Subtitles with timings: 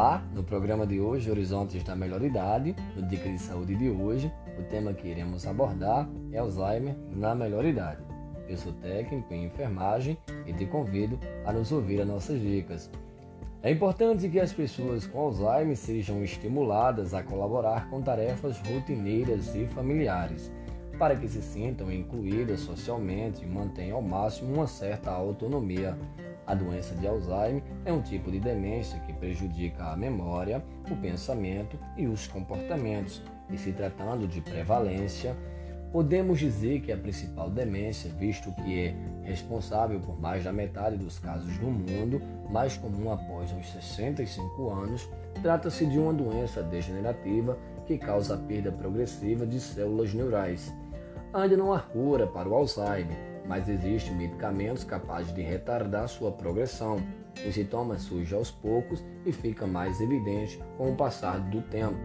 [0.00, 4.32] Olá, no programa de hoje, Horizontes da Melhor Idade, no Dica de Saúde de hoje,
[4.58, 8.00] o tema que iremos abordar é Alzheimer na melhor idade.
[8.48, 10.16] Eu sou técnico em enfermagem
[10.46, 12.90] e te convido a nos ouvir as nossas dicas.
[13.62, 19.66] É importante que as pessoas com Alzheimer sejam estimuladas a colaborar com tarefas rotineiras e
[19.66, 20.50] familiares,
[20.98, 25.94] para que se sintam incluídas socialmente e mantenham ao máximo uma certa autonomia
[26.50, 31.78] a doença de Alzheimer é um tipo de demência que prejudica a memória, o pensamento
[31.96, 33.22] e os comportamentos.
[33.48, 35.36] E se tratando de prevalência,
[35.92, 41.20] podemos dizer que a principal demência, visto que é responsável por mais da metade dos
[41.20, 42.20] casos no mundo,
[42.50, 45.08] mais comum após os 65 anos,
[45.40, 47.56] trata-se de uma doença degenerativa
[47.86, 50.74] que causa a perda progressiva de células neurais.
[51.32, 57.02] Ainda não há cura para o Alzheimer, mas existem medicamentos capazes de retardar sua progressão.
[57.44, 61.98] Os sintomas surgem aos poucos e ficam mais evidentes com o passar do tempo.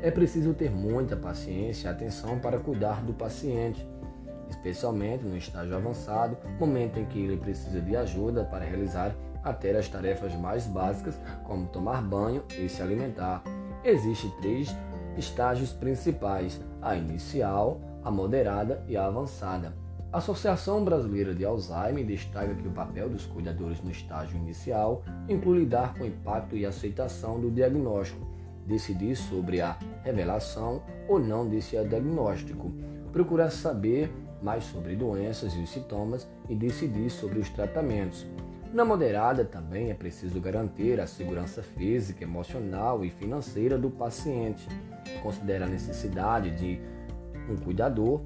[0.00, 3.86] É preciso ter muita paciência e atenção para cuidar do paciente,
[4.48, 9.88] especialmente no estágio avançado, momento em que ele precisa de ajuda para realizar até as
[9.88, 13.42] tarefas mais básicas, como tomar banho e se alimentar.
[13.84, 14.74] Existem três
[15.18, 19.86] estágios principais: a inicial, a moderada e a avançada.
[20.10, 25.58] A Associação Brasileira de Alzheimer destaca que o papel dos cuidadores no estágio inicial inclui
[25.58, 28.26] lidar com o impacto e aceitação do diagnóstico,
[28.66, 32.72] decidir sobre a revelação ou não desse diagnóstico,
[33.12, 34.10] procurar saber
[34.42, 38.26] mais sobre doenças e os sintomas e decidir sobre os tratamentos.
[38.72, 44.66] Na moderada também é preciso garantir a segurança física, emocional e financeira do paciente.
[45.22, 46.80] Considera a necessidade de
[47.50, 48.22] um cuidador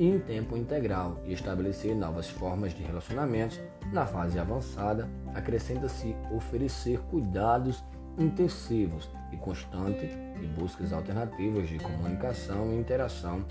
[0.00, 3.60] em tempo integral e estabelecer novas formas de relacionamentos.
[3.92, 7.84] Na fase avançada, acrescenta-se oferecer cuidados
[8.18, 10.06] intensivos e constante
[10.40, 13.44] e buscas alternativas de comunicação e interação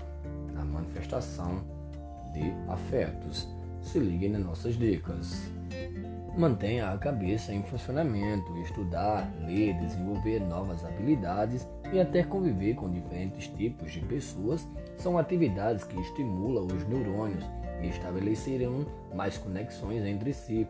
[0.52, 1.62] na manifestação
[2.32, 3.48] de afetos.
[3.80, 5.50] Se liguem nas nossas dicas.
[6.40, 13.46] Mantenha a cabeça em funcionamento, estudar, ler, desenvolver novas habilidades e até conviver com diferentes
[13.46, 17.44] tipos de pessoas são atividades que estimulam os neurônios
[17.82, 20.66] e estabelecerão mais conexões entre si.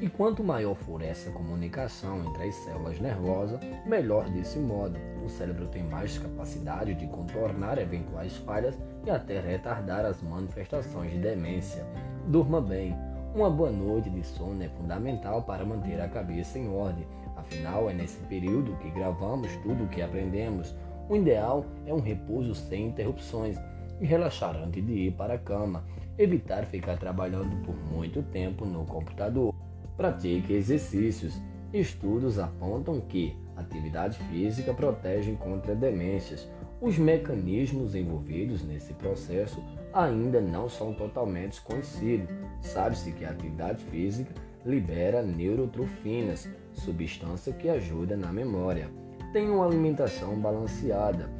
[0.00, 4.98] E quanto maior for essa comunicação entre as células nervosas, melhor desse modo.
[5.22, 11.18] O cérebro tem mais capacidade de contornar eventuais falhas e até retardar as manifestações de
[11.18, 11.86] demência.
[12.26, 12.96] Durma bem.
[13.36, 17.06] Uma boa noite de sono é fundamental para manter a cabeça em ordem.
[17.36, 20.74] Afinal, é nesse período que gravamos tudo o que aprendemos.
[21.06, 23.58] O ideal é um repouso sem interrupções
[24.00, 25.84] e relaxar antes de ir para a cama.
[26.16, 29.54] Evitar ficar trabalhando por muito tempo no computador.
[29.98, 31.38] Pratique exercícios.
[31.74, 36.48] Estudos apontam que atividade física protege contra demências.
[36.78, 39.64] Os mecanismos envolvidos nesse processo
[39.94, 42.28] ainda não são totalmente conhecidos.
[42.60, 48.90] Sabe-se que a atividade física libera neurotrofinas, substância que ajuda na memória.
[49.32, 51.30] Tenha uma alimentação balanceada.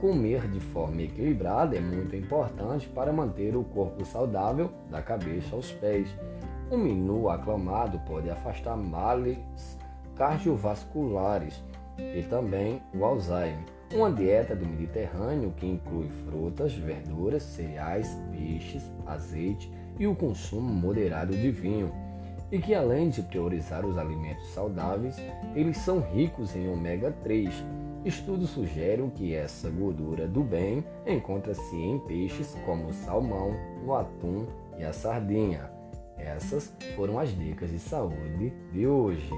[0.00, 5.72] Comer de forma equilibrada é muito importante para manter o corpo saudável da cabeça aos
[5.72, 6.08] pés.
[6.70, 9.38] Um menu aclamado pode afastar males
[10.14, 11.64] cardiovasculares
[11.98, 13.77] e também o Alzheimer.
[13.92, 21.34] Uma dieta do Mediterrâneo que inclui frutas, verduras, cereais, peixes, azeite e o consumo moderado
[21.34, 21.90] de vinho.
[22.52, 25.16] E que além de priorizar os alimentos saudáveis,
[25.54, 27.50] eles são ricos em ômega 3.
[28.04, 33.54] Estudos sugerem que essa gordura do bem encontra-se em peixes como o salmão,
[33.86, 34.46] o atum
[34.78, 35.70] e a sardinha.
[36.18, 39.30] Essas foram as dicas de saúde de hoje.